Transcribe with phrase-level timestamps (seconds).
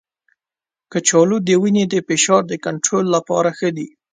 [0.91, 3.87] کچالو د وینې د فشار د کنټرول لپاره ښه دی.